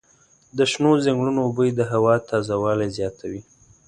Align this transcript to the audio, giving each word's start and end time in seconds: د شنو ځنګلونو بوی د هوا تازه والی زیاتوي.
د 0.57 0.59
شنو 0.71 0.91
ځنګلونو 1.05 1.43
بوی 1.55 1.69
د 1.75 1.81
هوا 1.91 2.13
تازه 2.29 2.55
والی 2.63 2.89
زیاتوي. 2.97 3.41